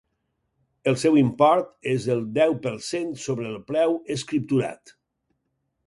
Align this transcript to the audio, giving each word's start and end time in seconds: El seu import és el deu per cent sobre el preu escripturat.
El 0.91 0.95
seu 1.01 1.17
import 1.21 1.69
és 1.91 2.07
el 2.15 2.25
deu 2.39 2.57
per 2.65 2.73
cent 2.89 3.13
sobre 3.27 3.53
el 3.53 3.63
preu 3.71 3.97
escripturat. 4.17 4.99